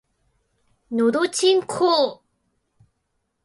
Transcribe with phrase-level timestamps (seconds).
[0.91, 2.81] のどちんこぉ